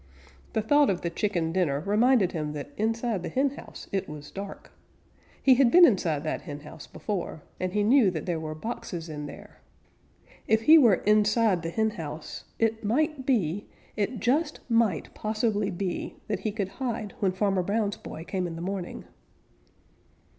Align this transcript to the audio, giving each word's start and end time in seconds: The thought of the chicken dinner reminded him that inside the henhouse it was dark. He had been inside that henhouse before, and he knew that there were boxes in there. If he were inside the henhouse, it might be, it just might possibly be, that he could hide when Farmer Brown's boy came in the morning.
The 0.53 0.63
thought 0.63 0.89
of 0.89 1.01
the 1.01 1.11
chicken 1.11 1.51
dinner 1.51 1.81
reminded 1.81 2.31
him 2.31 2.53
that 2.53 2.71
inside 2.75 3.21
the 3.21 3.29
henhouse 3.29 3.87
it 3.91 4.09
was 4.09 4.31
dark. 4.31 4.71
He 5.43 5.53
had 5.53 5.69
been 5.69 5.85
inside 5.85 6.23
that 6.23 6.41
henhouse 6.41 6.87
before, 6.87 7.43
and 7.59 7.71
he 7.73 7.83
knew 7.83 8.09
that 8.09 8.25
there 8.25 8.39
were 8.39 8.55
boxes 8.55 9.09
in 9.09 9.27
there. 9.27 9.61
If 10.47 10.63
he 10.63 10.79
were 10.79 11.03
inside 11.05 11.61
the 11.61 11.69
henhouse, 11.69 12.45
it 12.57 12.83
might 12.83 13.27
be, 13.27 13.67
it 13.95 14.19
just 14.19 14.59
might 14.67 15.13
possibly 15.13 15.69
be, 15.69 16.15
that 16.27 16.39
he 16.39 16.51
could 16.51 16.69
hide 16.81 17.13
when 17.19 17.31
Farmer 17.31 17.61
Brown's 17.61 17.97
boy 17.97 18.23
came 18.23 18.47
in 18.47 18.55
the 18.55 18.61
morning. 18.63 19.05